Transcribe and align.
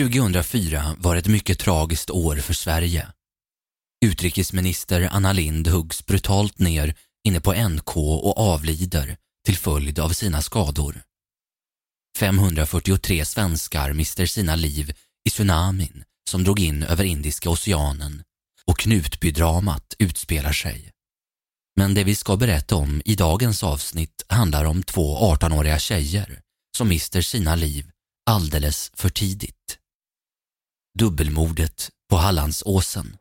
2004 0.00 0.96
var 0.98 1.16
ett 1.16 1.26
mycket 1.26 1.58
tragiskt 1.58 2.10
år 2.10 2.36
för 2.36 2.54
Sverige. 2.54 3.08
Utrikesminister 4.04 5.08
Anna 5.12 5.32
Lind 5.32 5.68
huggs 5.68 6.06
brutalt 6.06 6.58
ner 6.58 6.94
inne 7.24 7.40
på 7.40 7.52
NK 7.52 7.96
och 7.96 8.38
avlider 8.38 9.16
till 9.46 9.56
följd 9.56 9.98
av 9.98 10.08
sina 10.10 10.42
skador. 10.42 11.02
543 12.18 13.24
svenskar 13.24 13.92
mister 13.92 14.26
sina 14.26 14.56
liv 14.56 14.92
i 15.24 15.30
tsunamin 15.30 16.04
som 16.30 16.44
drog 16.44 16.60
in 16.60 16.82
över 16.82 17.04
Indiska 17.04 17.50
oceanen 17.50 18.22
och 18.66 18.78
Knutbydramat 18.78 19.94
utspelar 19.98 20.52
sig. 20.52 20.90
Men 21.76 21.94
det 21.94 22.04
vi 22.04 22.14
ska 22.14 22.36
berätta 22.36 22.76
om 22.76 23.02
i 23.04 23.14
dagens 23.14 23.62
avsnitt 23.62 24.24
handlar 24.28 24.64
om 24.64 24.82
två 24.82 25.34
18-åriga 25.34 25.78
tjejer 25.78 26.40
som 26.76 26.88
mister 26.88 27.20
sina 27.22 27.54
liv 27.54 27.90
alldeles 28.26 28.90
för 28.94 29.08
tidigt. 29.08 29.79
Dubbelmordet 30.98 31.88
på 32.10 32.16
Hallandsåsen. 32.16 33.16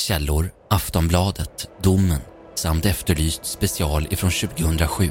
Källor 0.00 0.50
Aftonbladet, 0.70 1.68
Domen 1.82 2.20
samt 2.54 2.86
Efterlyst 2.86 3.44
special 3.44 4.06
ifrån 4.10 4.30
2007. 4.30 5.10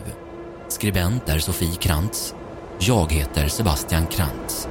Skribent 0.70 1.30
är 1.30 1.40
Sofie 1.40 1.76
Krantz. 1.76 2.36
Jag 2.80 3.12
heter 3.12 3.48
Sebastian 3.48 4.08
Krantz. 4.08 4.68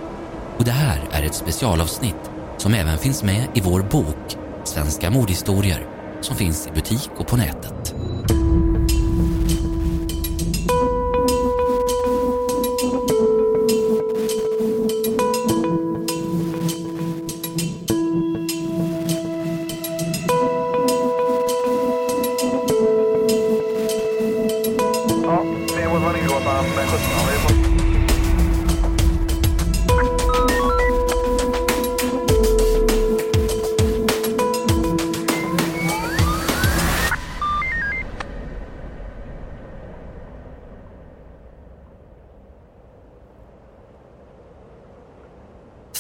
Och 0.59 0.64
det 0.64 0.70
här 0.70 1.09
är 1.12 1.23
ett 1.23 1.34
specialavsnitt 1.34 2.30
som 2.59 2.74
även 2.74 2.98
finns 2.98 3.23
med 3.23 3.48
i 3.55 3.61
vår 3.61 3.83
bok 3.83 4.36
Svenska 4.64 5.11
mordhistorier 5.11 5.86
som 6.20 6.36
finns 6.36 6.66
i 6.66 6.70
butik 6.70 7.11
och 7.16 7.27
på 7.27 7.36
nätet. 7.36 7.95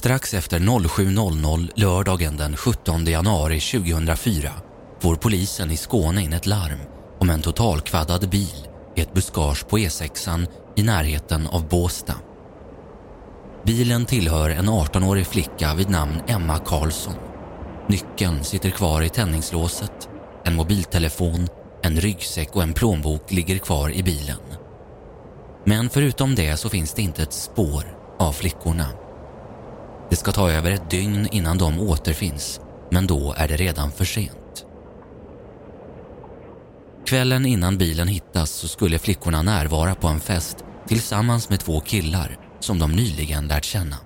Strax 0.02 0.34
efter 0.34 0.58
07.00 0.58 1.70
lördagen 1.74 2.36
den 2.36 2.56
17 2.56 3.04
januari 3.04 3.60
2004 3.60 4.50
får 5.00 5.16
polisen 5.16 5.70
i 5.70 5.76
Skåne 5.76 6.22
in 6.22 6.32
ett 6.32 6.46
larm 6.46 6.78
om 7.18 7.30
en 7.30 7.42
totalkvaddad 7.42 8.28
bil 8.28 8.68
i 8.96 9.00
ett 9.00 9.14
buskage 9.14 9.68
på 9.68 9.78
E6 9.78 10.46
i 10.76 10.82
närheten 10.82 11.46
av 11.46 11.68
Båsta. 11.68 12.14
Bilen 13.66 14.06
tillhör 14.06 14.50
en 14.50 14.68
18-årig 14.70 15.26
flicka 15.26 15.74
vid 15.74 15.90
namn 15.90 16.22
Emma 16.26 16.58
Karlsson. 16.58 17.14
Nyckeln 17.88 18.44
sitter 18.44 18.70
kvar 18.70 19.02
i 19.02 19.08
tändningslåset, 19.08 20.08
en 20.44 20.54
mobiltelefon, 20.54 21.48
en 21.82 22.00
ryggsäck 22.00 22.56
och 22.56 22.62
en 22.62 22.72
plånbok 22.72 23.32
ligger 23.32 23.58
kvar 23.58 23.90
i 23.90 24.02
bilen. 24.02 24.40
Men 25.64 25.90
förutom 25.90 26.34
det 26.34 26.56
så 26.56 26.68
finns 26.68 26.94
det 26.94 27.02
inte 27.02 27.22
ett 27.22 27.32
spår 27.32 27.96
av 28.18 28.32
flickorna. 28.32 29.01
Det 30.12 30.16
ska 30.16 30.32
ta 30.32 30.50
över 30.50 30.70
ett 30.70 30.90
dygn 30.90 31.28
innan 31.32 31.58
de 31.58 31.80
återfinns, 31.80 32.60
men 32.90 33.06
då 33.06 33.34
är 33.36 33.48
det 33.48 33.56
redan 33.56 33.92
för 33.92 34.04
sent. 34.04 34.64
Kvällen 37.06 37.46
innan 37.46 37.78
bilen 37.78 38.08
hittas 38.08 38.50
så 38.50 38.68
skulle 38.68 38.98
flickorna 38.98 39.42
närvara 39.42 39.94
på 39.94 40.08
en 40.08 40.20
fest 40.20 40.56
tillsammans 40.88 41.48
med 41.48 41.60
två 41.60 41.80
killar 41.80 42.38
som 42.60 42.78
de 42.78 42.92
nyligen 42.92 43.48
lärt 43.48 43.64
känna. 43.64 43.96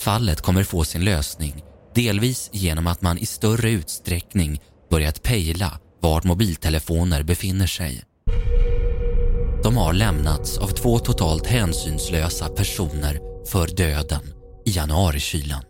Fallet 0.00 0.40
kommer 0.40 0.64
få 0.64 0.84
sin 0.84 1.04
lösning 1.04 1.64
delvis 1.94 2.50
genom 2.52 2.86
att 2.86 3.02
man 3.02 3.18
i 3.18 3.26
större 3.26 3.70
utsträckning 3.70 4.60
börjat 4.90 5.22
pejla 5.22 5.78
vart 6.00 6.24
mobiltelefoner 6.24 7.22
befinner 7.22 7.66
sig. 7.66 8.04
De 9.62 9.76
har 9.76 9.92
lämnats 9.92 10.58
av 10.58 10.68
två 10.68 10.98
totalt 10.98 11.46
hänsynslösa 11.46 12.48
personer 12.48 13.20
för 13.46 13.66
döden 13.66 14.39
i 14.64 14.70
januarikylan. 14.70 15.62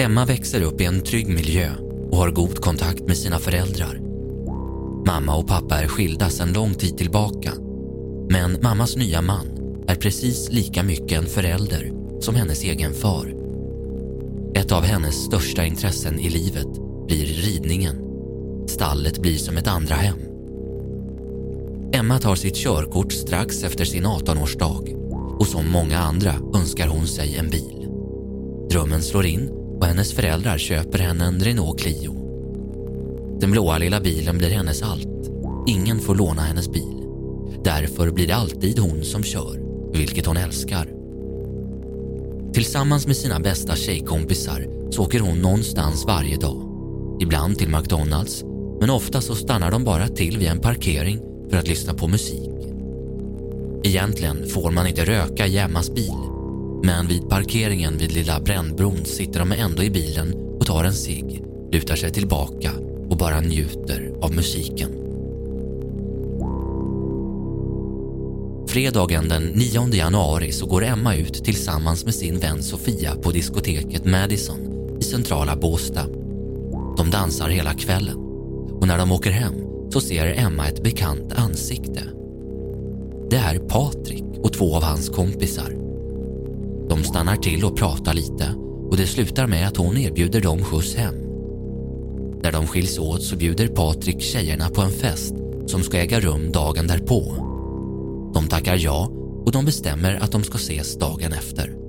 Emma 0.00 0.24
växer 0.24 0.62
upp 0.62 0.80
i 0.80 0.84
en 0.84 1.00
trygg 1.00 1.28
miljö 1.28 1.70
och 2.10 2.16
har 2.16 2.30
god 2.30 2.60
kontakt 2.60 3.00
med 3.00 3.16
sina 3.16 3.38
föräldrar. 3.38 4.00
Mamma 5.06 5.36
och 5.36 5.48
pappa 5.48 5.74
är 5.82 5.88
skilda 5.88 6.30
sedan 6.30 6.52
lång 6.52 6.74
tid 6.74 6.98
tillbaka. 6.98 7.52
Men 8.30 8.58
mammas 8.62 8.96
nya 8.96 9.22
man 9.22 9.46
är 9.88 9.94
precis 9.94 10.48
lika 10.50 10.82
mycket 10.82 11.18
en 11.18 11.26
förälder 11.26 11.92
som 12.20 12.34
hennes 12.34 12.64
egen 12.64 12.94
far. 12.94 13.34
Ett 14.54 14.72
av 14.72 14.82
hennes 14.82 15.14
största 15.14 15.64
intressen 15.64 16.20
i 16.20 16.30
livet 16.30 16.68
blir 17.06 17.26
ridningen. 17.26 18.07
Stallet 18.78 19.22
blir 19.22 19.38
som 19.38 19.56
ett 19.56 19.66
andra 19.66 19.94
hem. 19.94 20.18
Emma 21.92 22.18
tar 22.18 22.34
sitt 22.34 22.56
körkort 22.56 23.12
strax 23.12 23.62
efter 23.62 23.84
sin 23.84 24.06
18-årsdag 24.06 24.94
och 25.38 25.46
som 25.46 25.70
många 25.70 25.98
andra 25.98 26.34
önskar 26.54 26.88
hon 26.88 27.06
sig 27.06 27.36
en 27.36 27.50
bil. 27.50 27.88
Drömmen 28.70 29.02
slår 29.02 29.26
in 29.26 29.48
och 29.80 29.86
hennes 29.86 30.12
föräldrar 30.12 30.58
köper 30.58 30.98
henne 30.98 31.24
en 31.24 31.40
Renault 31.40 31.80
Clio. 31.80 32.12
Den 33.40 33.50
blåa 33.50 33.78
lilla 33.78 34.00
bilen 34.00 34.38
blir 34.38 34.50
hennes 34.50 34.82
allt. 34.82 35.30
Ingen 35.66 36.00
får 36.00 36.14
låna 36.14 36.42
hennes 36.42 36.72
bil. 36.72 37.04
Därför 37.64 38.10
blir 38.10 38.26
det 38.26 38.36
alltid 38.36 38.78
hon 38.78 39.04
som 39.04 39.22
kör, 39.22 39.60
vilket 39.92 40.26
hon 40.26 40.36
älskar. 40.36 40.88
Tillsammans 42.54 43.06
med 43.06 43.16
sina 43.16 43.40
bästa 43.40 43.76
tjejkompisar 43.76 44.90
så 44.90 45.02
åker 45.02 45.20
hon 45.20 45.38
någonstans 45.38 46.04
varje 46.06 46.36
dag. 46.36 46.64
Ibland 47.20 47.58
till 47.58 47.68
McDonalds, 47.68 48.44
men 48.80 48.90
ofta 48.90 49.20
så 49.20 49.34
stannar 49.34 49.70
de 49.70 49.84
bara 49.84 50.08
till 50.08 50.38
vid 50.38 50.48
en 50.48 50.60
parkering 50.60 51.20
för 51.50 51.56
att 51.56 51.68
lyssna 51.68 51.94
på 51.94 52.08
musik. 52.08 52.50
Egentligen 53.84 54.48
får 54.48 54.70
man 54.70 54.86
inte 54.86 55.04
röka 55.04 55.46
i 55.46 55.58
Emmas 55.58 55.94
bil, 55.94 56.18
men 56.82 57.08
vid 57.08 57.28
parkeringen 57.28 57.98
vid 57.98 58.12
Lilla 58.12 58.40
Brännbron 58.40 59.04
sitter 59.04 59.40
de 59.40 59.52
ändå 59.52 59.82
i 59.82 59.90
bilen 59.90 60.34
och 60.60 60.66
tar 60.66 60.84
en 60.84 60.92
cigg, 60.92 61.42
lutar 61.72 61.96
sig 61.96 62.10
tillbaka 62.10 62.72
och 63.10 63.16
bara 63.16 63.40
njuter 63.40 64.12
av 64.22 64.34
musiken. 64.34 64.90
Fredagen 68.68 69.28
den 69.28 69.42
9 69.42 69.94
januari 69.94 70.52
så 70.52 70.66
går 70.66 70.84
Emma 70.84 71.14
ut 71.14 71.44
tillsammans 71.44 72.04
med 72.04 72.14
sin 72.14 72.38
vän 72.38 72.62
Sofia 72.62 73.14
på 73.14 73.30
diskoteket 73.30 74.04
Madison 74.04 74.58
i 75.00 75.04
centrala 75.04 75.56
Båstad. 75.56 76.06
De 76.96 77.10
dansar 77.10 77.48
hela 77.48 77.74
kvällen 77.74 78.27
och 78.80 78.86
när 78.86 78.98
de 78.98 79.12
åker 79.12 79.30
hem 79.30 79.54
så 79.90 80.00
ser 80.00 80.38
Emma 80.38 80.66
ett 80.66 80.82
bekant 80.82 81.32
ansikte. 81.32 82.02
Det 83.30 83.36
är 83.36 83.58
Patrik 83.58 84.24
och 84.42 84.52
två 84.52 84.76
av 84.76 84.82
hans 84.82 85.08
kompisar. 85.08 85.76
De 86.88 87.04
stannar 87.04 87.36
till 87.36 87.64
och 87.64 87.76
pratar 87.76 88.14
lite 88.14 88.54
och 88.90 88.96
det 88.96 89.06
slutar 89.06 89.46
med 89.46 89.68
att 89.68 89.76
hon 89.76 89.96
erbjuder 89.96 90.40
dem 90.40 90.64
skjuts 90.64 90.94
hem. 90.94 91.14
När 92.42 92.52
de 92.52 92.66
skiljs 92.66 92.98
åt 92.98 93.22
så 93.22 93.36
bjuder 93.36 93.68
Patrik 93.68 94.20
tjejerna 94.20 94.68
på 94.68 94.80
en 94.80 94.90
fest 94.90 95.34
som 95.66 95.82
ska 95.82 95.98
äga 95.98 96.20
rum 96.20 96.52
dagen 96.52 96.86
därpå. 96.86 97.22
De 98.34 98.48
tackar 98.48 98.76
ja 98.76 99.10
och 99.46 99.52
de 99.52 99.64
bestämmer 99.64 100.14
att 100.14 100.32
de 100.32 100.44
ska 100.44 100.56
ses 100.56 100.98
dagen 100.98 101.32
efter. 101.32 101.87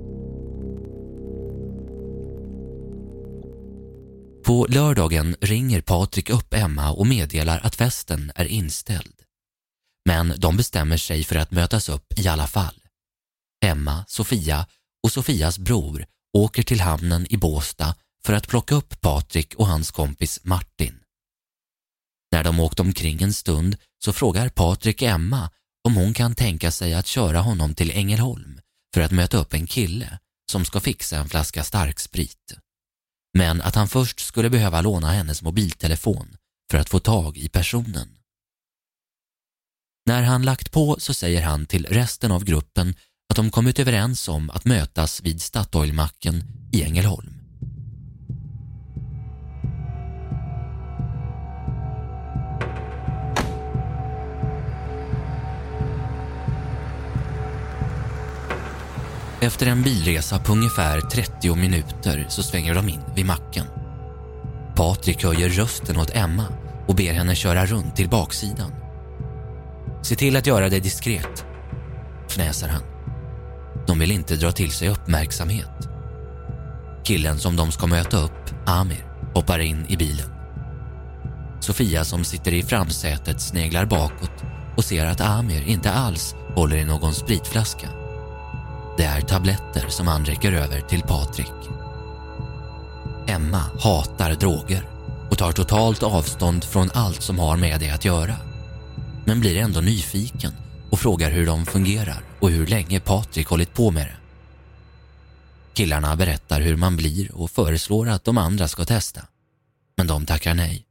På 4.50 4.66
lördagen 4.68 5.36
ringer 5.40 5.80
Patrik 5.80 6.30
upp 6.30 6.54
Emma 6.54 6.90
och 6.90 7.06
meddelar 7.06 7.60
att 7.60 7.76
festen 7.76 8.32
är 8.34 8.44
inställd. 8.44 9.14
Men 10.04 10.34
de 10.38 10.56
bestämmer 10.56 10.96
sig 10.96 11.24
för 11.24 11.36
att 11.36 11.50
mötas 11.50 11.88
upp 11.88 12.18
i 12.18 12.28
alla 12.28 12.46
fall. 12.46 12.74
Emma, 13.64 14.04
Sofia 14.08 14.66
och 15.02 15.12
Sofias 15.12 15.58
bror 15.58 16.06
åker 16.38 16.62
till 16.62 16.80
hamnen 16.80 17.26
i 17.30 17.36
Båsta 17.36 17.94
för 18.24 18.32
att 18.32 18.48
plocka 18.48 18.74
upp 18.74 19.00
Patrik 19.00 19.54
och 19.54 19.66
hans 19.66 19.90
kompis 19.90 20.40
Martin. 20.42 21.00
När 22.32 22.44
de 22.44 22.60
åkt 22.60 22.80
omkring 22.80 23.22
en 23.22 23.32
stund 23.32 23.76
så 24.04 24.12
frågar 24.12 24.48
Patrik 24.48 25.02
Emma 25.02 25.50
om 25.88 25.94
hon 25.94 26.14
kan 26.14 26.34
tänka 26.34 26.70
sig 26.70 26.94
att 26.94 27.06
köra 27.06 27.40
honom 27.40 27.74
till 27.74 27.90
Ängelholm 27.90 28.60
för 28.94 29.00
att 29.00 29.12
möta 29.12 29.36
upp 29.36 29.54
en 29.54 29.66
kille 29.66 30.18
som 30.50 30.64
ska 30.64 30.80
fixa 30.80 31.18
en 31.18 31.28
flaska 31.28 31.64
starksprit 31.64 32.56
men 33.38 33.62
att 33.62 33.74
han 33.74 33.88
först 33.88 34.20
skulle 34.20 34.50
behöva 34.50 34.80
låna 34.80 35.10
hennes 35.10 35.42
mobiltelefon 35.42 36.36
för 36.70 36.78
att 36.78 36.90
få 36.90 36.98
tag 37.00 37.36
i 37.36 37.48
personen. 37.48 38.08
När 40.06 40.22
han 40.22 40.42
lagt 40.42 40.70
på 40.70 40.96
så 40.98 41.14
säger 41.14 41.42
han 41.42 41.66
till 41.66 41.86
resten 41.86 42.32
av 42.32 42.44
gruppen 42.44 42.94
att 43.30 43.36
de 43.36 43.50
kommit 43.50 43.78
överens 43.78 44.28
om 44.28 44.50
att 44.50 44.64
mötas 44.64 45.22
vid 45.22 45.42
Statoilmacken 45.42 46.42
i 46.72 46.82
Ängelholm. 46.82 47.39
Efter 59.42 59.66
en 59.66 59.82
bilresa 59.82 60.38
på 60.38 60.52
ungefär 60.52 61.00
30 61.00 61.54
minuter 61.54 62.26
så 62.28 62.42
svänger 62.42 62.74
de 62.74 62.88
in 62.88 63.00
vid 63.16 63.26
macken. 63.26 63.66
Patrik 64.76 65.24
höjer 65.24 65.48
rösten 65.48 65.96
åt 65.96 66.16
Emma 66.16 66.46
och 66.88 66.94
ber 66.94 67.12
henne 67.12 67.34
köra 67.34 67.66
runt 67.66 67.96
till 67.96 68.08
baksidan. 68.08 68.72
Se 70.02 70.16
till 70.16 70.36
att 70.36 70.46
göra 70.46 70.68
det 70.68 70.80
diskret, 70.80 71.44
fnäser 72.28 72.68
han. 72.68 72.82
De 73.86 73.98
vill 73.98 74.10
inte 74.10 74.36
dra 74.36 74.52
till 74.52 74.70
sig 74.70 74.88
uppmärksamhet. 74.88 75.88
Killen 77.04 77.38
som 77.38 77.56
de 77.56 77.72
ska 77.72 77.86
möta 77.86 78.16
upp, 78.16 78.50
Amir, 78.66 79.06
hoppar 79.34 79.58
in 79.58 79.86
i 79.88 79.96
bilen. 79.96 80.30
Sofia 81.60 82.04
som 82.04 82.24
sitter 82.24 82.52
i 82.52 82.62
framsätet 82.62 83.40
sneglar 83.40 83.84
bakåt 83.84 84.44
och 84.76 84.84
ser 84.84 85.06
att 85.06 85.20
Amir 85.20 85.62
inte 85.68 85.92
alls 85.92 86.34
håller 86.54 86.76
i 86.76 86.84
någon 86.84 87.14
spritflaska. 87.14 87.99
Det 89.00 89.06
är 89.06 89.20
tabletter 89.20 89.88
som 89.88 90.06
han 90.06 90.24
räcker 90.24 90.52
över 90.52 90.80
till 90.80 91.02
Patrik. 91.02 91.52
Emma 93.26 93.64
hatar 93.80 94.34
droger 94.34 94.88
och 95.30 95.38
tar 95.38 95.52
totalt 95.52 96.02
avstånd 96.02 96.64
från 96.64 96.90
allt 96.94 97.22
som 97.22 97.38
har 97.38 97.56
med 97.56 97.80
det 97.80 97.90
att 97.90 98.04
göra. 98.04 98.36
Men 99.24 99.40
blir 99.40 99.56
ändå 99.56 99.80
nyfiken 99.80 100.52
och 100.90 100.98
frågar 100.98 101.30
hur 101.30 101.46
de 101.46 101.66
fungerar 101.66 102.22
och 102.40 102.50
hur 102.50 102.66
länge 102.66 103.00
Patrik 103.00 103.46
hållit 103.46 103.74
på 103.74 103.90
med 103.90 104.06
det. 104.06 104.16
Killarna 105.74 106.16
berättar 106.16 106.60
hur 106.60 106.76
man 106.76 106.96
blir 106.96 107.34
och 107.34 107.50
föreslår 107.50 108.08
att 108.08 108.24
de 108.24 108.38
andra 108.38 108.68
ska 108.68 108.84
testa. 108.84 109.20
Men 109.96 110.06
de 110.06 110.26
tackar 110.26 110.54
nej. 110.54 110.86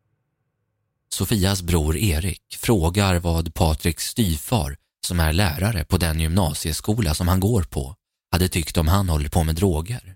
Sofias 1.13 1.61
bror 1.61 1.97
Erik 1.97 2.57
frågar 2.59 3.19
vad 3.19 3.53
Patriks 3.53 4.05
styvfar, 4.05 4.77
som 5.07 5.19
är 5.19 5.33
lärare 5.33 5.85
på 5.85 5.97
den 5.97 6.19
gymnasieskola 6.19 7.13
som 7.13 7.27
han 7.27 7.39
går 7.39 7.63
på, 7.63 7.95
hade 8.31 8.49
tyckt 8.49 8.77
om 8.77 8.87
han 8.87 9.09
håller 9.09 9.29
på 9.29 9.43
med 9.43 9.55
droger. 9.55 10.15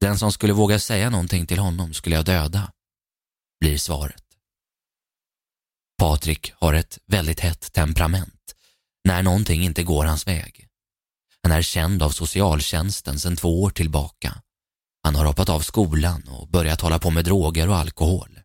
Den 0.00 0.18
som 0.18 0.32
skulle 0.32 0.52
våga 0.52 0.78
säga 0.78 1.10
någonting 1.10 1.46
till 1.46 1.58
honom 1.58 1.94
skulle 1.94 2.16
jag 2.16 2.24
döda, 2.24 2.72
blir 3.60 3.78
svaret. 3.78 4.22
Patrik 5.98 6.52
har 6.56 6.74
ett 6.74 6.98
väldigt 7.06 7.40
hett 7.40 7.72
temperament 7.72 8.54
när 9.04 9.22
någonting 9.22 9.62
inte 9.62 9.82
går 9.82 10.04
hans 10.04 10.26
väg. 10.26 10.68
Han 11.42 11.52
är 11.52 11.62
känd 11.62 12.02
av 12.02 12.10
socialtjänsten 12.10 13.20
sedan 13.20 13.36
två 13.36 13.62
år 13.62 13.70
tillbaka. 13.70 14.42
Han 15.02 15.14
har 15.14 15.24
hoppat 15.24 15.48
av 15.48 15.60
skolan 15.60 16.28
och 16.28 16.48
börjat 16.48 16.80
hålla 16.80 16.98
på 16.98 17.10
med 17.10 17.24
droger 17.24 17.68
och 17.68 17.76
alkohol. 17.76 18.40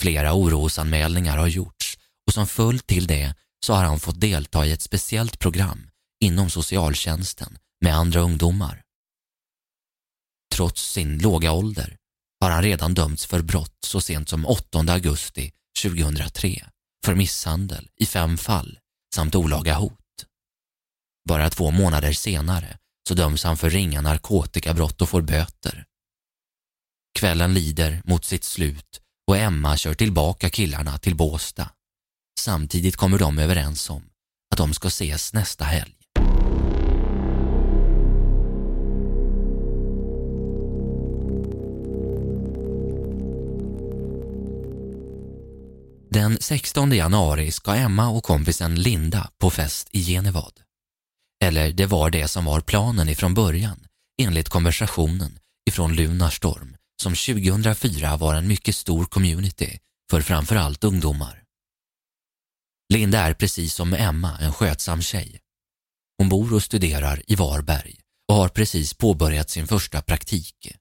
Flera 0.00 0.34
orosanmälningar 0.34 1.38
har 1.38 1.46
gjorts 1.46 1.98
och 2.26 2.34
som 2.34 2.46
följd 2.46 2.86
till 2.86 3.06
det 3.06 3.34
så 3.66 3.74
har 3.74 3.84
han 3.84 4.00
fått 4.00 4.20
delta 4.20 4.66
i 4.66 4.72
ett 4.72 4.82
speciellt 4.82 5.38
program 5.38 5.90
inom 6.22 6.50
socialtjänsten 6.50 7.58
med 7.80 7.94
andra 7.94 8.20
ungdomar. 8.20 8.82
Trots 10.54 10.92
sin 10.92 11.18
låga 11.18 11.52
ålder 11.52 11.96
har 12.40 12.50
han 12.50 12.62
redan 12.62 12.94
dömts 12.94 13.26
för 13.26 13.42
brott 13.42 13.78
så 13.86 14.00
sent 14.00 14.28
som 14.28 14.46
8 14.46 14.78
augusti 14.78 15.52
2003 15.82 16.66
för 17.04 17.14
misshandel 17.14 17.88
i 17.96 18.06
fem 18.06 18.38
fall 18.38 18.78
samt 19.14 19.34
olaga 19.34 19.74
hot. 19.74 19.98
Bara 21.28 21.50
två 21.50 21.70
månader 21.70 22.12
senare 22.12 22.78
så 23.08 23.14
döms 23.14 23.44
han 23.44 23.56
för 23.56 23.70
ringa 23.70 24.00
narkotikabrott 24.00 25.02
och 25.02 25.08
får 25.08 25.22
böter. 25.22 25.84
Kvällen 27.18 27.54
lider 27.54 28.02
mot 28.04 28.24
sitt 28.24 28.44
slut 28.44 29.00
och 29.26 29.36
Emma 29.36 29.76
kör 29.76 29.94
tillbaka 29.94 30.50
killarna 30.50 30.98
till 30.98 31.16
Båsta. 31.16 31.70
Samtidigt 32.40 32.96
kommer 32.96 33.18
de 33.18 33.38
överens 33.38 33.90
om 33.90 34.10
att 34.50 34.58
de 34.58 34.74
ska 34.74 34.88
ses 34.88 35.32
nästa 35.32 35.64
helg. 35.64 36.01
Den 46.22 46.38
16 46.40 46.92
januari 46.92 47.52
ska 47.52 47.74
Emma 47.74 48.08
och 48.08 48.24
kompisen 48.24 48.74
Linda 48.74 49.30
på 49.38 49.50
fest 49.50 49.88
i 49.92 50.00
Genevad. 50.00 50.60
Eller 51.44 51.72
det 51.72 51.86
var 51.86 52.10
det 52.10 52.28
som 52.28 52.44
var 52.44 52.60
planen 52.60 53.08
ifrån 53.08 53.34
början 53.34 53.86
enligt 54.22 54.48
konversationen 54.48 55.38
ifrån 55.70 55.94
Lunarstorm 55.94 56.76
som 57.02 57.14
2004 57.14 58.16
var 58.16 58.34
en 58.34 58.48
mycket 58.48 58.76
stor 58.76 59.04
community 59.04 59.78
för 60.10 60.20
framförallt 60.20 60.84
ungdomar. 60.84 61.42
Linda 62.92 63.18
är 63.18 63.34
precis 63.34 63.74
som 63.74 63.94
Emma 63.94 64.38
en 64.40 64.52
skötsam 64.52 65.02
tjej. 65.02 65.40
Hon 66.18 66.28
bor 66.28 66.54
och 66.54 66.62
studerar 66.62 67.22
i 67.26 67.34
Varberg 67.34 68.00
och 68.28 68.34
har 68.34 68.48
precis 68.48 68.94
påbörjat 68.94 69.50
sin 69.50 69.66
första 69.66 70.02
praktik. 70.02 70.76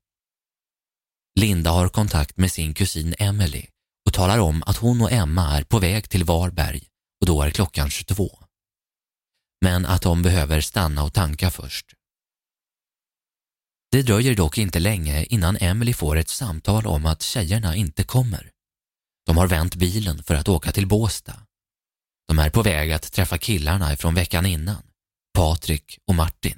Linda 1.40 1.72
har 1.72 1.90
kontakt 1.90 2.38
med 2.38 2.52
sin 2.52 2.74
kusin 2.74 3.16
Emily 3.20 3.66
och 4.12 4.16
talar 4.16 4.40
om 4.40 4.64
att 4.66 4.78
hon 4.78 5.02
och 5.02 5.12
Emma 5.12 5.58
är 5.58 5.64
på 5.64 5.80
väg 5.80 6.10
till 6.10 6.24
Varberg 6.24 6.84
och 7.22 7.28
då 7.28 7.42
är 7.42 7.52
klockan 7.52 7.90
22. 7.90 8.40
Men 9.62 9.86
att 9.86 10.02
de 10.02 10.22
behöver 10.22 10.62
stanna 10.62 11.04
och 11.04 11.14
tanka 11.14 11.52
först. 11.52 11.94
Det 13.92 14.02
dröjer 14.02 14.36
dock 14.36 14.58
inte 14.58 14.80
länge 14.80 15.24
innan 15.24 15.58
Emily 15.58 15.94
får 15.94 16.18
ett 16.18 16.30
samtal 16.30 16.88
om 16.88 17.06
att 17.06 17.22
tjejerna 17.22 17.76
inte 17.76 18.04
kommer. 18.04 18.52
De 19.26 19.38
har 19.38 19.48
vänt 19.48 19.76
bilen 19.76 20.24
för 20.24 20.36
att 20.36 20.50
åka 20.50 20.72
till 20.72 20.88
Båsta. 20.88 21.34
De 22.28 22.40
är 22.40 22.50
på 22.50 22.64
väg 22.64 22.92
att 22.92 23.12
träffa 23.12 23.38
killarna 23.38 23.98
från 23.98 24.16
veckan 24.16 24.46
innan, 24.46 24.84
Patrik 25.34 26.00
och 26.08 26.16
Martin. 26.16 26.58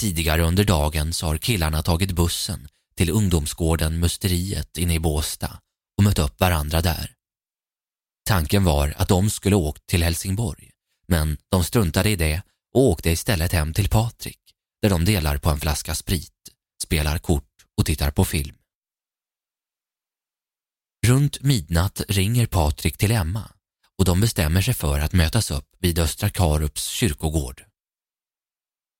Tidigare 0.00 0.42
under 0.42 0.64
dagen 0.64 1.12
så 1.12 1.26
har 1.26 1.38
killarna 1.38 1.82
tagit 1.82 2.12
bussen 2.12 2.68
till 2.96 3.10
ungdomsgården 3.10 3.98
Musteriet 3.98 4.78
inne 4.78 4.94
i 4.94 4.98
Båsta 4.98 5.58
och 6.02 6.04
mött 6.04 6.18
upp 6.18 6.40
varandra 6.40 6.80
där. 6.80 7.14
Tanken 8.26 8.64
var 8.64 8.94
att 8.96 9.08
de 9.08 9.30
skulle 9.30 9.56
åkt 9.56 9.86
till 9.86 10.02
Helsingborg, 10.02 10.70
men 11.06 11.36
de 11.48 11.64
struntade 11.64 12.10
i 12.10 12.16
det 12.16 12.42
och 12.74 12.82
åkte 12.82 13.10
istället 13.10 13.52
hem 13.52 13.74
till 13.74 13.88
Patrik 13.88 14.38
där 14.82 14.90
de 14.90 15.04
delar 15.04 15.38
på 15.38 15.50
en 15.50 15.60
flaska 15.60 15.94
sprit, 15.94 16.32
spelar 16.82 17.18
kort 17.18 17.50
och 17.76 17.86
tittar 17.86 18.10
på 18.10 18.24
film. 18.24 18.56
Runt 21.06 21.42
midnatt 21.42 22.02
ringer 22.08 22.46
Patrik 22.46 22.98
till 22.98 23.10
Emma 23.12 23.50
och 23.98 24.04
de 24.04 24.20
bestämmer 24.20 24.62
sig 24.62 24.74
för 24.74 25.00
att 25.00 25.12
mötas 25.12 25.50
upp 25.50 25.68
vid 25.78 25.98
Östra 25.98 26.30
Karups 26.30 26.86
kyrkogård. 26.86 27.64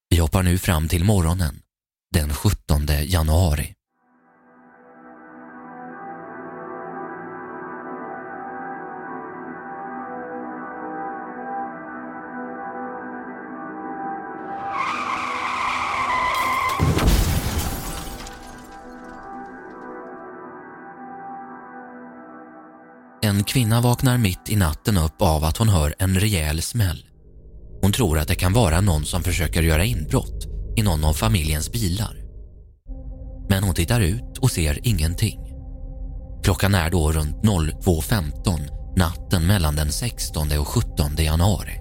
Vi 0.08 0.18
hoppar 0.18 0.42
nu 0.42 0.58
fram 0.58 0.88
till 0.88 1.04
morgonen 1.04 1.62
den 2.12 2.34
17 2.34 2.86
januari. 2.86 3.74
En 23.32 23.44
kvinna 23.44 23.80
vaknar 23.80 24.18
mitt 24.18 24.48
i 24.48 24.56
natten 24.56 24.96
upp 24.96 25.22
av 25.22 25.44
att 25.44 25.56
hon 25.56 25.68
hör 25.68 25.94
en 25.98 26.20
rejäl 26.20 26.62
smäll. 26.62 27.04
Hon 27.82 27.92
tror 27.92 28.18
att 28.18 28.28
det 28.28 28.34
kan 28.34 28.52
vara 28.52 28.80
någon 28.80 29.04
som 29.04 29.22
försöker 29.22 29.62
göra 29.62 29.84
inbrott 29.84 30.46
i 30.76 30.82
någon 30.82 31.04
av 31.04 31.12
familjens 31.12 31.72
bilar. 31.72 32.16
Men 33.50 33.64
hon 33.64 33.74
tittar 33.74 34.00
ut 34.00 34.38
och 34.40 34.50
ser 34.50 34.78
ingenting. 34.82 35.40
Klockan 36.44 36.74
är 36.74 36.90
då 36.90 37.12
runt 37.12 37.36
02.15 37.36 38.60
natten 38.96 39.46
mellan 39.46 39.76
den 39.76 39.92
16 39.92 40.58
och 40.58 40.68
17 40.68 41.16
januari. 41.18 41.80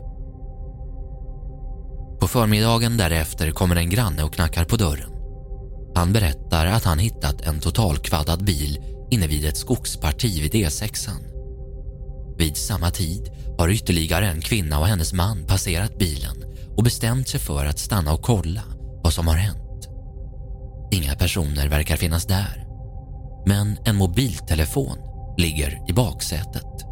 På 2.22 2.28
förmiddagen 2.28 2.98
därefter 2.98 3.52
kommer 3.52 3.76
en 3.76 3.90
granne 3.90 4.24
och 4.24 4.34
knackar 4.34 4.66
på 4.66 4.76
dörren. 4.76 5.12
Han 5.96 6.14
berättar 6.14 6.66
att 6.66 6.84
han 6.84 7.00
hittat 7.00 7.42
en 7.42 7.60
totalkvaddad 7.60 8.44
bil 8.44 8.80
inne 9.10 9.28
vid 9.28 9.46
ett 9.46 9.58
skogsparti 9.58 10.42
vid 10.42 10.54
E6. 10.54 11.10
Vid 12.38 12.58
samma 12.58 12.92
tid 12.92 13.30
har 13.58 13.70
ytterligare 13.70 14.28
en 14.28 14.42
kvinna 14.42 14.80
och 14.80 14.88
hennes 14.88 15.14
man 15.14 15.46
passerat 15.48 15.98
bilen 15.98 16.44
och 16.78 16.84
bestämt 16.84 17.30
sig 17.30 17.40
för 17.40 17.66
att 17.66 17.80
stanna 17.80 18.14
och 18.14 18.22
kolla 18.22 18.62
vad 19.04 19.14
som 19.14 19.28
har 19.28 19.36
hänt. 19.36 19.88
Inga 20.92 21.16
personer 21.16 21.68
verkar 21.68 21.98
finnas 21.98 22.26
där, 22.26 22.66
men 23.46 23.78
en 23.86 23.96
mobiltelefon 23.96 24.98
ligger 25.38 25.90
i 25.90 25.94
baksätet. 25.94 26.86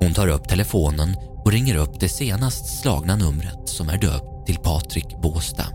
Hon 0.00 0.14
tar 0.14 0.28
upp 0.28 0.48
telefonen 0.48 1.16
och 1.44 1.52
ringer 1.52 1.76
upp 1.76 2.00
det 2.00 2.08
senast 2.08 2.80
slagna 2.80 3.16
numret 3.16 3.68
som 3.68 3.88
är 3.88 3.98
döpt 3.98 4.46
till 4.46 4.56
Patrik 4.56 5.20
Båsta. 5.22 5.66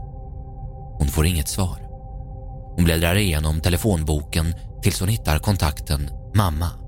Hon 1.00 1.08
får 1.08 1.26
inget 1.26 1.48
svar. 1.48 1.78
Hon 2.76 2.84
bläddrar 2.84 3.16
igenom 3.16 3.62
telefonboken 3.62 4.54
tills 4.82 5.00
hon 5.00 5.10
hittar 5.10 5.40
kontakten 5.40 6.10
mamma. 6.36 6.85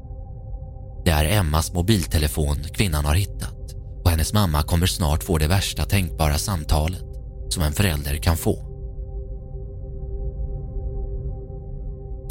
Det 1.07 1.13
är 1.13 1.39
Emmas 1.39 1.73
mobiltelefon 1.73 2.63
kvinnan 2.73 3.05
har 3.05 3.15
hittat 3.15 3.75
och 4.03 4.09
hennes 4.09 4.33
mamma 4.33 4.63
kommer 4.63 4.87
snart 4.87 5.23
få 5.23 5.37
det 5.37 5.47
värsta 5.47 5.85
tänkbara 5.85 6.37
samtalet 6.37 7.03
som 7.49 7.63
en 7.63 7.73
förälder 7.73 8.17
kan 8.17 8.37
få. 8.37 8.55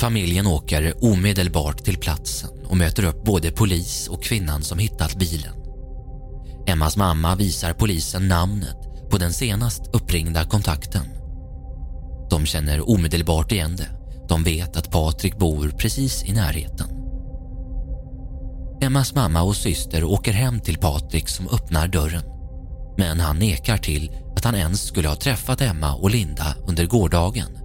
Familjen 0.01 0.47
åker 0.47 1.05
omedelbart 1.05 1.85
till 1.85 1.97
platsen 1.99 2.51
och 2.67 2.77
möter 2.77 3.05
upp 3.05 3.25
både 3.25 3.51
polis 3.51 4.09
och 4.09 4.23
kvinnan 4.23 4.63
som 4.63 4.79
hittat 4.79 5.15
bilen. 5.15 5.55
Emmas 6.67 6.97
mamma 6.97 7.37
visar 7.37 7.73
polisen 7.73 8.29
namnet 8.29 9.11
på 9.11 9.19
den 9.19 9.33
senast 9.33 9.83
uppringda 9.93 10.45
kontakten. 10.45 11.07
De 12.31 12.47
känner 12.47 12.91
omedelbart 12.91 13.53
igen 13.53 13.77
det. 13.77 13.89
De 14.29 14.43
vet 14.45 14.77
att 14.77 14.91
Patrik 14.91 15.39
bor 15.39 15.69
precis 15.69 16.25
i 16.25 16.33
närheten. 16.33 17.06
Emmas 18.87 19.15
mamma 19.15 19.43
och 19.43 19.57
syster 19.57 20.05
åker 20.05 20.33
hem 20.33 20.61
till 20.61 20.79
Patrik 20.79 21.29
som 21.29 21.49
öppnar 21.49 21.89
dörren. 21.89 22.23
Men 22.99 23.21
han 23.21 23.39
nekar 23.39 23.77
till 23.77 24.11
att 24.37 24.45
han 24.45 24.55
ens 24.55 24.87
skulle 24.87 25.09
ha 25.09 25.17
träffat 25.17 25.61
Emma 25.61 25.95
och 25.95 26.11
Linda 26.11 26.57
under 26.69 26.87
gårdagen. 26.87 27.59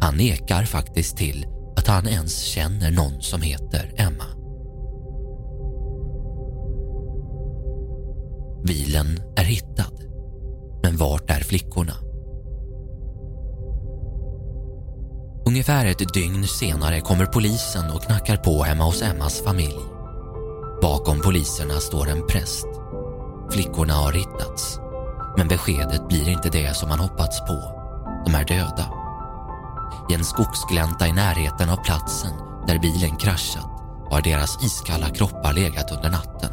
Han 0.00 0.16
nekar 0.16 0.64
faktiskt 0.64 1.16
till 1.16 1.46
att 1.76 1.86
han 1.86 2.08
ens 2.08 2.38
känner 2.38 2.90
någon 2.90 3.22
som 3.22 3.42
heter 3.42 3.92
Emma. 3.96 4.24
Bilen 8.66 9.20
är 9.36 9.44
hittad. 9.44 9.92
Men 10.82 10.96
vart 10.96 11.30
är 11.30 11.40
flickorna? 11.40 11.94
Ungefär 15.46 15.86
ett 15.86 16.14
dygn 16.14 16.46
senare 16.46 17.00
kommer 17.00 17.26
polisen 17.26 17.90
och 17.90 18.02
knackar 18.02 18.36
på 18.36 18.62
hemma 18.62 18.84
hos 18.84 19.02
Emmas 19.02 19.42
familj. 19.44 19.91
Bakom 20.82 21.20
poliserna 21.20 21.80
står 21.80 22.08
en 22.08 22.26
präst. 22.26 22.66
Flickorna 23.50 23.94
har 23.94 24.12
hittats. 24.12 24.78
Men 25.36 25.48
beskedet 25.48 26.08
blir 26.08 26.28
inte 26.28 26.48
det 26.48 26.76
som 26.76 26.88
man 26.88 26.98
hoppats 26.98 27.40
på. 27.40 27.62
De 28.26 28.34
är 28.34 28.44
döda. 28.44 28.90
I 30.10 30.14
en 30.14 30.24
skogsglänta 30.24 31.06
i 31.06 31.12
närheten 31.12 31.68
av 31.68 31.76
platsen 31.76 32.32
där 32.66 32.78
bilen 32.78 33.16
kraschat 33.16 33.70
har 34.10 34.22
deras 34.22 34.64
iskalla 34.64 35.08
kroppar 35.10 35.52
legat 35.52 35.92
under 35.92 36.10
natten. 36.10 36.50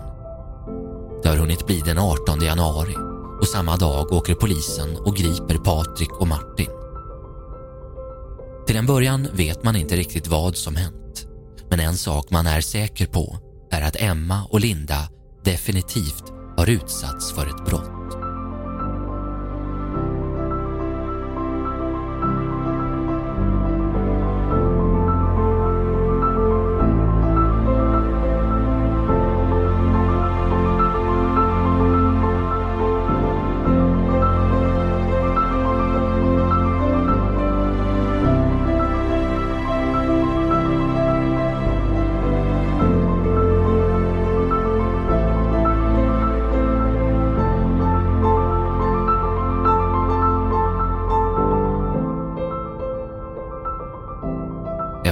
Det 1.24 1.30
har 1.30 1.38
hunnit 1.38 1.66
bli 1.66 1.80
den 1.80 1.98
18 1.98 2.42
januari 2.42 2.96
och 3.42 3.48
samma 3.48 3.78
dag 3.78 4.12
åker 4.12 4.36
polisen 4.36 4.98
och 4.98 5.16
griper 5.16 5.58
Patrik 5.58 6.12
och 6.12 6.28
Martin. 6.28 6.70
Till 8.68 8.76
en 8.76 8.86
början 8.86 9.28
vet 9.34 9.64
man 9.64 9.76
inte 9.76 9.96
riktigt 9.96 10.28
vad 10.28 10.56
som 10.56 10.76
hänt. 10.76 11.28
Men 11.70 11.80
en 11.80 11.98
sak 11.98 12.30
man 12.30 12.48
är 12.48 12.62
säker 12.62 13.06
på 13.06 13.49
är 13.72 13.82
att 13.82 14.02
Emma 14.02 14.44
och 14.50 14.60
Linda 14.60 15.10
definitivt 15.44 16.24
har 16.58 16.70
utsatts 16.70 17.34
för 17.34 17.48
ett 17.48 17.66
brott. 17.66 17.99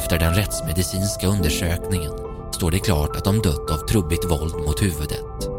Efter 0.07 0.19
den 0.19 0.33
rättsmedicinska 0.33 1.27
undersökningen 1.27 2.11
står 2.51 2.71
det 2.71 2.79
klart 2.79 3.15
att 3.15 3.23
de 3.23 3.41
dött 3.41 3.71
av 3.71 3.77
trubbigt 3.77 4.31
våld 4.31 4.55
mot 4.55 4.81
huvudet. 4.81 5.49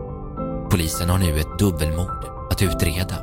Polisen 0.71 1.11
har 1.11 1.19
nu 1.19 1.41
ett 1.41 1.59
dubbelmord 1.59 2.25
att 2.51 2.63
utreda. 2.63 3.17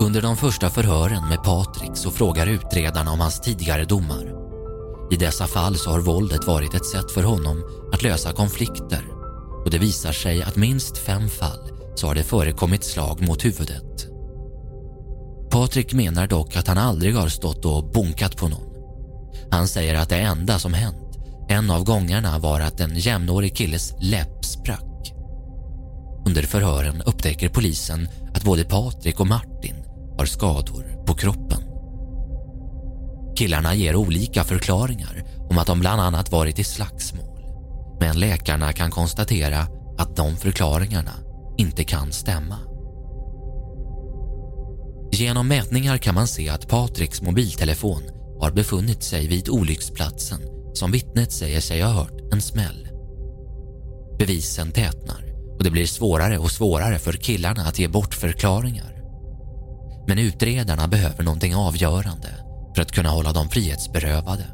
Under 0.00 0.22
de 0.22 0.36
första 0.36 0.70
förhören 0.70 1.28
med 1.28 1.42
Patrik 1.42 1.92
så 1.94 2.10
frågar 2.10 2.46
utredarna 2.46 3.10
om 3.10 3.20
hans 3.20 3.40
tidigare 3.40 3.84
domar. 3.84 4.34
I 5.10 5.16
dessa 5.16 5.46
fall 5.46 5.76
så 5.76 5.90
har 5.90 6.00
våldet 6.00 6.46
varit 6.46 6.74
ett 6.74 6.86
sätt 6.86 7.10
för 7.10 7.22
honom 7.22 7.64
att 7.92 8.02
lösa 8.02 8.32
konflikter 8.32 9.04
och 9.64 9.70
det 9.70 9.78
visar 9.78 10.12
sig 10.12 10.42
att 10.42 10.56
minst 10.56 10.98
fem 10.98 11.28
fall 11.28 11.72
så 11.94 12.06
har 12.06 12.14
det 12.14 12.24
förekommit 12.24 12.84
slag 12.84 13.28
mot 13.28 13.44
huvudet. 13.44 14.07
Patrik 15.68 15.94
menar 15.94 16.26
dock 16.26 16.56
att 16.56 16.66
han 16.66 16.78
aldrig 16.78 17.14
har 17.16 17.28
stått 17.28 17.64
och 17.64 17.92
bonkat 17.92 18.36
på 18.36 18.48
någon. 18.48 18.74
Han 19.50 19.68
säger 19.68 19.94
att 19.94 20.08
det 20.08 20.16
enda 20.16 20.58
som 20.58 20.74
hänt 20.74 21.18
en 21.48 21.70
av 21.70 21.84
gångerna 21.84 22.38
var 22.38 22.60
att 22.60 22.80
en 22.80 22.96
jämnårig 22.98 23.56
killes 23.56 23.94
läpp 24.00 24.44
sprack. 24.44 25.12
Under 26.26 26.42
förhören 26.42 27.02
upptäcker 27.02 27.48
polisen 27.48 28.08
att 28.34 28.44
både 28.44 28.64
Patrik 28.64 29.20
och 29.20 29.26
Martin 29.26 29.74
har 30.18 30.26
skador 30.26 31.04
på 31.06 31.14
kroppen. 31.14 31.62
Killarna 33.36 33.74
ger 33.74 33.96
olika 33.96 34.44
förklaringar 34.44 35.24
om 35.50 35.58
att 35.58 35.66
de 35.66 35.80
bland 35.80 36.00
annat 36.00 36.32
varit 36.32 36.58
i 36.58 36.64
slagsmål. 36.64 37.38
Men 38.00 38.20
läkarna 38.20 38.72
kan 38.72 38.90
konstatera 38.90 39.66
att 39.98 40.16
de 40.16 40.36
förklaringarna 40.36 41.14
inte 41.58 41.84
kan 41.84 42.12
stämma. 42.12 42.67
Genom 45.18 45.48
mätningar 45.48 45.98
kan 45.98 46.14
man 46.14 46.26
se 46.26 46.48
att 46.48 46.68
Patriks 46.68 47.22
mobiltelefon 47.22 48.02
har 48.40 48.50
befunnit 48.50 49.02
sig 49.02 49.26
vid 49.26 49.48
olycksplatsen 49.48 50.40
som 50.74 50.90
vittnet 50.90 51.32
säger 51.32 51.60
sig 51.60 51.82
ha 51.82 51.90
hört 51.90 52.32
en 52.32 52.40
smäll. 52.40 52.88
Bevisen 54.18 54.72
tätnar 54.72 55.24
och 55.56 55.64
det 55.64 55.70
blir 55.70 55.86
svårare 55.86 56.38
och 56.38 56.50
svårare 56.50 56.98
för 56.98 57.12
killarna 57.12 57.62
att 57.62 57.78
ge 57.78 57.88
bort 57.88 58.14
förklaringar. 58.14 59.02
Men 60.08 60.18
utredarna 60.18 60.88
behöver 60.88 61.24
någonting 61.24 61.54
avgörande 61.54 62.28
för 62.74 62.82
att 62.82 62.92
kunna 62.92 63.08
hålla 63.08 63.32
dem 63.32 63.48
frihetsberövade. 63.48 64.44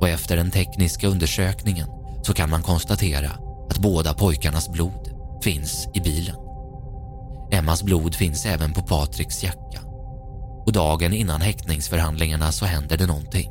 Och 0.00 0.08
efter 0.08 0.36
den 0.36 0.50
tekniska 0.50 1.08
undersökningen 1.08 1.88
så 2.22 2.34
kan 2.34 2.50
man 2.50 2.62
konstatera 2.62 3.30
att 3.70 3.78
båda 3.78 4.14
pojkarnas 4.14 4.68
blod 4.68 5.10
finns 5.44 5.88
i 5.94 6.00
bilen. 6.00 6.41
Emmas 7.52 7.82
blod 7.82 8.14
finns 8.14 8.46
även 8.46 8.72
på 8.72 8.82
Patriks 8.82 9.44
jacka. 9.44 9.80
Och 10.66 10.72
dagen 10.72 11.12
innan 11.12 11.40
häktningsförhandlingarna 11.40 12.52
så 12.52 12.64
händer 12.64 12.96
det 12.96 13.06
någonting. 13.06 13.50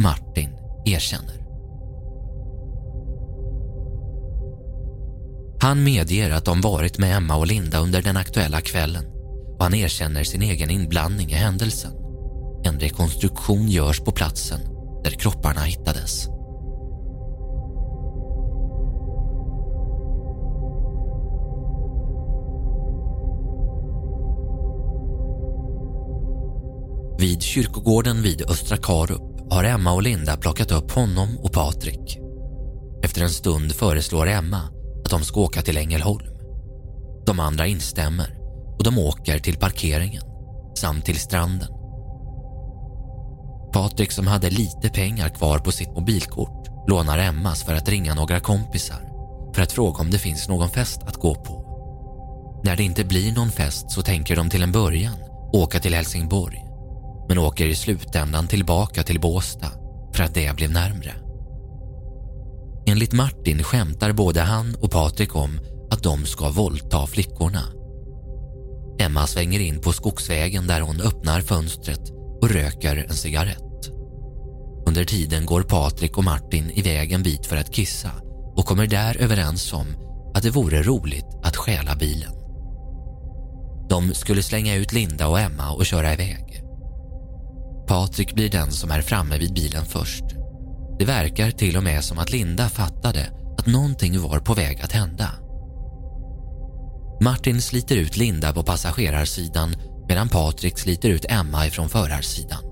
Martin 0.00 0.50
erkänner. 0.84 1.44
Han 5.60 5.84
medger 5.84 6.30
att 6.30 6.44
de 6.44 6.60
varit 6.60 6.98
med 6.98 7.16
Emma 7.16 7.36
och 7.36 7.46
Linda 7.46 7.78
under 7.78 8.02
den 8.02 8.16
aktuella 8.16 8.60
kvällen 8.60 9.04
och 9.56 9.64
han 9.64 9.74
erkänner 9.74 10.24
sin 10.24 10.42
egen 10.42 10.70
inblandning 10.70 11.30
i 11.30 11.34
händelsen. 11.34 11.92
En 12.64 12.80
rekonstruktion 12.80 13.68
görs 13.68 14.00
på 14.00 14.12
platsen 14.12 14.60
där 15.04 15.10
kropparna 15.10 15.60
hittades. 15.60 16.33
Vid 27.24 27.42
kyrkogården 27.42 28.22
vid 28.22 28.50
Östra 28.50 28.76
Karup 28.76 29.50
har 29.50 29.64
Emma 29.64 29.92
och 29.92 30.02
Linda 30.02 30.36
plockat 30.36 30.72
upp 30.72 30.90
honom 30.90 31.38
och 31.38 31.52
Patrik. 31.52 32.18
Efter 33.04 33.22
en 33.22 33.30
stund 33.30 33.72
föreslår 33.72 34.28
Emma 34.28 34.60
att 35.04 35.10
de 35.10 35.22
ska 35.22 35.40
åka 35.40 35.62
till 35.62 35.76
Ängelholm. 35.76 36.26
De 37.26 37.40
andra 37.40 37.66
instämmer 37.66 38.36
och 38.78 38.84
de 38.84 38.98
åker 38.98 39.38
till 39.38 39.56
parkeringen 39.56 40.22
samt 40.76 41.04
till 41.04 41.20
stranden. 41.20 41.68
Patrik 43.72 44.12
som 44.12 44.26
hade 44.26 44.50
lite 44.50 44.88
pengar 44.88 45.28
kvar 45.28 45.58
på 45.58 45.72
sitt 45.72 45.90
mobilkort 45.90 46.88
lånar 46.88 47.18
Emmas 47.18 47.62
för 47.62 47.74
att 47.74 47.88
ringa 47.88 48.14
några 48.14 48.40
kompisar 48.40 49.08
för 49.54 49.62
att 49.62 49.72
fråga 49.72 50.00
om 50.00 50.10
det 50.10 50.18
finns 50.18 50.48
någon 50.48 50.70
fest 50.70 51.02
att 51.02 51.16
gå 51.16 51.34
på. 51.34 51.64
När 52.64 52.76
det 52.76 52.82
inte 52.82 53.04
blir 53.04 53.32
någon 53.32 53.50
fest 53.50 53.90
så 53.90 54.02
tänker 54.02 54.36
de 54.36 54.50
till 54.50 54.62
en 54.62 54.72
början 54.72 55.16
åka 55.52 55.80
till 55.80 55.94
Helsingborg 55.94 56.73
men 57.28 57.38
åker 57.38 57.66
i 57.66 57.74
slutändan 57.74 58.48
tillbaka 58.48 59.02
till 59.02 59.20
Båsta 59.20 59.66
för 60.14 60.24
att 60.24 60.34
det 60.34 60.56
blev 60.56 60.70
närmre. 60.70 61.12
Enligt 62.86 63.12
Martin 63.12 63.62
skämtar 63.62 64.12
både 64.12 64.40
han 64.40 64.74
och 64.74 64.90
Patrik 64.90 65.36
om 65.36 65.60
att 65.90 66.02
de 66.02 66.26
ska 66.26 66.50
våldta 66.50 67.06
flickorna. 67.06 67.62
Emma 68.98 69.26
svänger 69.26 69.60
in 69.60 69.80
på 69.80 69.92
skogsvägen 69.92 70.66
där 70.66 70.80
hon 70.80 71.00
öppnar 71.00 71.40
fönstret 71.40 72.10
och 72.42 72.50
röker 72.50 73.06
en 73.08 73.14
cigarett. 73.14 73.90
Under 74.86 75.04
tiden 75.04 75.46
går 75.46 75.62
Patrik 75.62 76.18
och 76.18 76.24
Martin 76.24 76.70
iväg 76.70 77.12
en 77.12 77.22
bit 77.22 77.46
för 77.46 77.56
att 77.56 77.72
kissa 77.72 78.10
och 78.56 78.66
kommer 78.66 78.86
där 78.86 79.16
överens 79.16 79.72
om 79.72 79.86
att 80.34 80.42
det 80.42 80.50
vore 80.50 80.82
roligt 80.82 81.26
att 81.42 81.56
stjäla 81.56 81.94
bilen. 81.96 82.32
De 83.88 84.14
skulle 84.14 84.42
slänga 84.42 84.74
ut 84.74 84.92
Linda 84.92 85.28
och 85.28 85.40
Emma 85.40 85.70
och 85.70 85.86
köra 85.86 86.12
iväg. 86.12 86.63
Patrik 87.94 88.34
blir 88.34 88.50
den 88.50 88.72
som 88.72 88.90
är 88.90 89.02
framme 89.02 89.38
vid 89.38 89.54
bilen 89.54 89.84
först. 89.84 90.24
Det 90.98 91.04
verkar 91.04 91.50
till 91.50 91.76
och 91.76 91.82
med 91.82 92.04
som 92.04 92.18
att 92.18 92.32
Linda 92.32 92.68
fattade 92.68 93.26
att 93.58 93.66
någonting 93.66 94.20
var 94.20 94.38
på 94.38 94.54
väg 94.54 94.80
att 94.80 94.92
hända. 94.92 95.30
Martin 97.20 97.62
sliter 97.62 97.96
ut 97.96 98.16
Linda 98.16 98.52
på 98.52 98.62
passagerarsidan 98.62 99.74
medan 100.08 100.28
Patrik 100.28 100.78
sliter 100.78 101.08
ut 101.08 101.24
Emma 101.28 101.66
ifrån 101.66 101.88
förarsidan. 101.88 102.64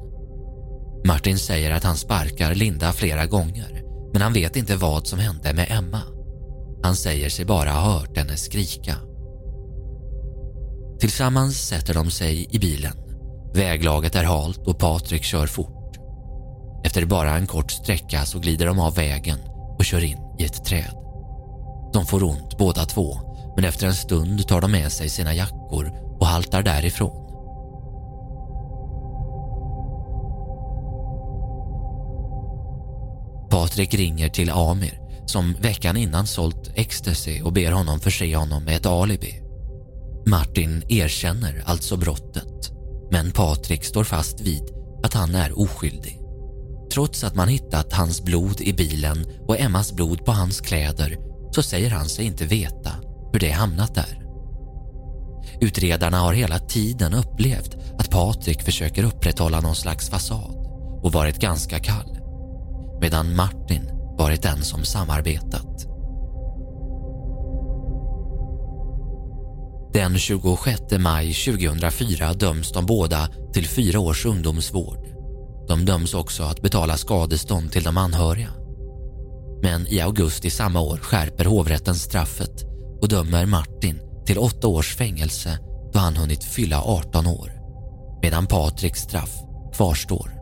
Martin 1.07 1.39
säger 1.39 1.71
att 1.71 1.85
han 1.85 1.97
sparkar 1.97 2.55
Linda 2.55 2.93
flera 2.93 3.27
gånger 3.27 3.83
men 4.13 4.23
han 4.23 4.33
vet 4.33 4.57
inte 4.57 4.77
vad 4.77 5.07
som 5.07 5.19
hände 5.19 5.53
med 5.53 5.67
Emma. 5.71 6.01
Han 6.83 6.97
säger 6.97 7.29
sig 7.29 7.45
bara 7.45 7.71
ha 7.71 7.99
hört 7.99 8.17
henne 8.17 8.37
skrika. 8.37 8.97
Tillsammans 11.01 11.69
sätter 11.69 11.95
de 11.95 12.11
sig 12.11 12.47
i 12.51 12.59
bilen. 12.59 13.02
Väglaget 13.55 14.15
är 14.15 14.25
halt 14.25 14.67
och 14.67 14.79
Patrik 14.79 15.23
kör 15.23 15.47
fort. 15.47 15.97
Efter 16.85 17.05
bara 17.05 17.37
en 17.37 17.47
kort 17.47 17.71
sträcka 17.71 18.25
så 18.25 18.39
glider 18.39 18.67
de 18.67 18.79
av 18.79 18.95
vägen 18.95 19.39
och 19.79 19.85
kör 19.85 20.05
in 20.05 20.19
i 20.39 20.45
ett 20.45 20.65
träd. 20.65 20.95
De 21.93 22.07
får 22.07 22.25
ont 22.25 22.59
båda 22.59 22.85
två 22.85 23.19
men 23.57 23.65
efter 23.65 23.87
en 23.87 23.95
stund 23.95 24.49
tar 24.49 24.61
de 24.61 24.73
med 24.73 24.93
sig 24.93 25.09
sina 25.09 25.35
jackor 25.35 25.93
och 26.21 26.27
haltar 26.27 26.63
därifrån. 26.63 27.19
Patrik 33.51 33.95
ringer 33.95 34.29
till 34.29 34.51
Amir 34.51 34.99
som 35.27 35.55
veckan 35.61 35.97
innan 35.97 36.27
sålt 36.27 36.73
ecstasy 36.75 37.43
och 37.43 37.53
ber 37.53 37.73
honom 37.73 38.01
förse 38.01 38.37
honom 38.37 38.65
med 38.65 38.77
ett 38.77 38.87
alibi. 38.87 39.43
Martin 40.27 40.83
erkänner 40.89 41.63
alltså 41.67 41.97
brottet 41.97 42.72
men 43.13 43.31
Patrik 43.31 43.85
står 43.85 44.05
fast 44.05 44.41
vid 44.41 44.63
att 45.05 45.15
han 45.15 45.35
är 45.35 45.59
oskyldig. 45.59 46.19
Trots 46.93 47.25
att 47.25 47.35
man 47.35 47.49
hittat 47.49 47.93
hans 47.93 48.23
blod 48.23 48.61
i 48.61 48.73
bilen 48.73 49.27
och 49.49 49.61
Emmas 49.61 49.93
blod 49.93 50.25
på 50.25 50.33
hans 50.33 50.61
kläder 50.61 51.17
så 51.51 51.63
säger 51.63 51.91
han 51.91 52.09
sig 52.09 52.25
inte 52.25 52.47
veta 52.47 52.93
hur 53.33 53.41
det 53.41 53.51
hamnat 53.51 53.95
där. 53.95 54.23
Utredarna 55.61 56.19
har 56.19 56.33
hela 56.33 56.59
tiden 56.59 57.15
upplevt 57.15 57.77
att 57.99 58.11
Patrik 58.11 58.63
försöker 58.63 59.05
upprätthålla 59.05 59.61
någon 59.61 59.77
slags 59.77 60.11
fasad 60.11 60.57
och 61.03 61.13
varit 61.13 61.39
ganska 61.39 61.79
kall 61.79 62.19
medan 63.01 63.37
Martin 63.37 63.91
varit 64.19 64.43
den 64.43 64.63
som 64.63 64.85
samarbetat. 64.85 65.92
Den 69.95 70.19
26 70.19 70.81
maj 70.99 71.35
2004 71.35 72.33
döms 72.33 72.73
de 72.73 72.87
båda 72.87 73.29
till 73.53 73.69
fyra 73.69 74.01
års 74.01 74.27
ungdomsvård. 74.27 75.07
De 75.69 75.85
döms 75.85 76.15
också 76.15 76.43
att 76.43 76.63
betala 76.63 76.97
skadestånd 76.97 77.73
till 77.73 77.83
de 77.83 77.97
anhöriga. 77.97 78.49
Men 79.63 79.87
i 79.87 80.01
augusti 80.01 80.51
samma 80.51 80.81
år 80.81 80.97
skärper 80.97 81.45
hovrätten 81.45 81.95
straffet 81.95 82.65
och 83.03 83.09
dömer 83.09 83.47
Martin 83.47 84.01
till 84.27 84.39
åtta 84.39 84.69
års 84.69 84.97
fängelse 84.97 85.59
då 85.93 85.99
han 85.99 86.17
hunnit 86.17 86.45
fylla 86.45 86.83
18 86.83 87.27
år 87.27 87.53
medan 88.23 88.47
Patriks 88.47 89.01
straff 89.01 89.35
kvarstår. 89.75 90.33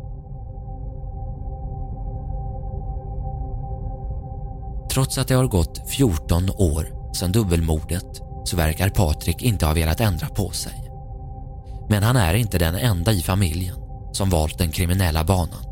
Trots 4.92 5.18
att 5.18 5.28
det 5.28 5.34
har 5.34 5.46
gått 5.46 5.90
14 5.90 6.50
år 6.50 7.14
sedan 7.14 7.32
dubbelmordet 7.32 8.29
så 8.50 8.56
verkar 8.56 8.88
Patrik 8.88 9.42
inte 9.42 9.66
ha 9.66 9.74
velat 9.74 10.00
ändra 10.00 10.28
på 10.28 10.50
sig. 10.50 10.72
Men 11.90 12.02
han 12.02 12.16
är 12.16 12.34
inte 12.34 12.58
den 12.58 12.74
enda 12.74 13.12
i 13.12 13.22
familjen 13.22 13.76
som 14.12 14.30
valt 14.30 14.58
den 14.58 14.70
kriminella 14.70 15.24
banan. 15.24 15.64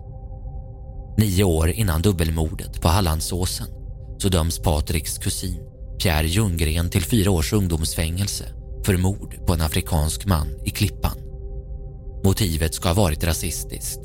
Nio 1.19 1.45
år 1.45 1.71
innan 1.71 2.03
dubbelmordet 2.03 2.81
på 2.81 2.89
Hallandsåsen 2.89 3.69
så 4.19 4.29
döms 4.29 4.59
Patriks 4.59 5.19
kusin 5.19 5.61
Pierre 6.03 6.27
Ljunggren 6.27 6.91
till 6.91 7.05
fyra 7.05 7.31
års 7.31 7.53
ungdomsfängelse 7.53 8.45
för 8.87 8.97
mord 8.97 9.47
på 9.47 9.55
en 9.55 9.61
afrikansk 9.61 10.27
man 10.27 10.49
i 10.65 10.71
Klippan. 10.71 11.19
Motivet 12.25 12.75
ska 12.75 12.89
ha 12.89 13.03
varit 13.03 13.25
rasistiskt. 13.25 14.01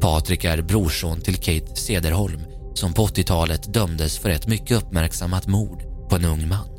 Patrik 0.00 0.44
är 0.44 0.62
brorson 0.62 1.20
till 1.20 1.36
Kate 1.36 1.76
Sederholm 1.76 2.40
som 2.74 2.92
på 2.92 3.06
80-talet 3.06 3.74
dömdes 3.74 4.18
för 4.18 4.30
ett 4.30 4.46
mycket 4.46 4.76
uppmärksammat 4.76 5.46
mord 5.46 5.82
på 6.10 6.16
en 6.16 6.24
ung 6.24 6.48
man. 6.48 6.71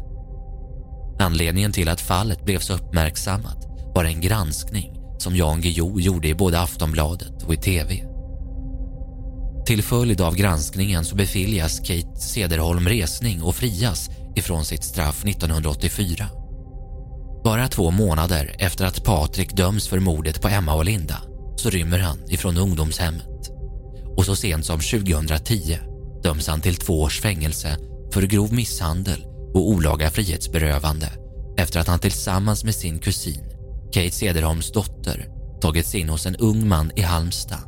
Anledningen 1.24 1.72
till 1.72 1.90
att 1.90 2.02
fallet 2.02 2.46
blev 2.46 2.60
så 2.60 2.74
uppmärksammat 2.74 3.58
var 3.96 4.04
en 4.04 4.22
granskning 4.22 4.94
som 5.18 5.36
Jan 5.36 5.62
Guillou 5.62 6.00
gjorde 6.00 6.28
i 6.28 6.36
både 6.36 6.62
Aftonbladet 6.62 7.44
och 7.44 7.54
i 7.54 7.58
TV. 7.58 8.04
Till 9.66 9.84
följd 9.84 10.22
av 10.22 10.36
granskningen 10.36 11.06
så 11.06 11.16
beviljas 11.16 11.80
Kate 11.80 12.16
Sederholm 12.16 12.88
resning 12.88 13.42
och 13.42 13.56
frias 13.56 14.10
ifrån 14.36 14.66
sitt 14.66 14.84
straff 14.84 15.26
1984. 15.26 16.28
Bara 17.44 17.68
två 17.68 17.92
månader 17.92 18.56
efter 18.60 18.86
att 18.86 19.04
Patrik 19.04 19.56
döms 19.56 19.88
för 19.88 20.00
mordet 20.00 20.42
på 20.42 20.48
Emma 20.48 20.74
och 20.74 20.86
Linda 20.86 21.22
så 21.56 21.70
rymmer 21.70 22.00
han 22.00 22.32
ifrån 22.32 22.58
ungdomshemmet. 22.58 23.52
Och 24.18 24.26
så 24.26 24.36
sent 24.36 24.66
som 24.66 24.80
2010 24.80 25.78
döms 26.24 26.48
han 26.48 26.62
till 26.62 26.76
två 26.76 27.02
års 27.02 27.22
fängelse 27.22 27.78
för 28.14 28.22
grov 28.22 28.54
misshandel 28.54 29.33
och 29.54 29.70
olaga 29.70 30.10
frihetsberövande 30.10 31.10
efter 31.58 31.80
att 31.80 31.88
han 31.88 32.00
tillsammans 32.00 32.64
med 32.64 32.76
sin 32.76 33.00
kusin 33.00 33.44
Kate 33.94 34.12
Cederholms 34.12 34.72
dotter 34.72 35.28
tagits 35.62 35.96
in 35.96 36.10
hos 36.10 36.26
en 36.26 36.36
ung 36.36 36.68
man 36.68 36.92
i 36.96 37.02
Halmstad 37.02 37.60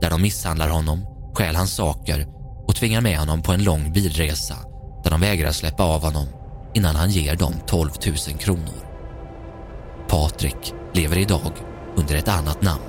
där 0.00 0.10
de 0.10 0.22
misshandlar 0.22 0.68
honom, 0.68 1.06
stjäl 1.34 1.56
hans 1.56 1.74
saker 1.74 2.26
och 2.66 2.76
tvingar 2.76 3.00
med 3.00 3.18
honom 3.18 3.42
på 3.42 3.52
en 3.52 3.64
lång 3.64 3.92
bilresa 3.92 4.56
där 5.04 5.10
de 5.10 5.20
vägrar 5.20 5.52
släppa 5.52 5.82
av 5.82 6.02
honom 6.02 6.26
innan 6.74 6.96
han 6.96 7.10
ger 7.10 7.36
dem 7.36 7.54
12 7.66 7.90
000 8.06 8.38
kronor. 8.38 8.86
Patrik 10.08 10.74
lever 10.92 11.18
idag 11.18 11.52
under 11.96 12.14
ett 12.14 12.28
annat 12.28 12.62
namn. 12.62 12.82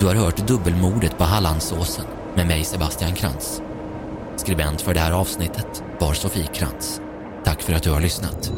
Du 0.00 0.06
har 0.06 0.14
hört 0.14 0.46
dubbelmordet 0.46 1.18
på 1.18 1.24
Hallandsåsen 1.24 2.04
med 2.36 2.46
mig 2.46 2.64
Sebastian 2.64 3.12
Krantz. 3.12 3.62
Skribent 4.42 4.80
för 4.80 4.94
det 4.94 5.00
här 5.00 5.12
avsnittet 5.12 5.84
var 6.00 6.14
Sofie 6.14 6.46
Krantz. 6.46 7.00
Tack 7.44 7.62
för 7.62 7.72
att 7.72 7.82
du 7.82 7.90
har 7.90 8.00
lyssnat. 8.00 8.52